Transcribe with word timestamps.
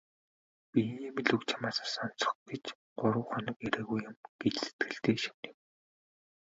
"Би 0.71 0.79
ийм 1.03 1.15
л 1.25 1.29
үг 1.35 1.41
чамаасаа 1.49 1.87
сонсох 1.95 2.33
гэж 2.49 2.63
гурав 2.99 3.25
хоног 3.31 3.57
ирээгүй 3.65 3.99
юм" 4.09 4.15
гэж 4.41 4.53
сэтгэлдээ 4.63 5.17
шивнэв. 5.23 5.55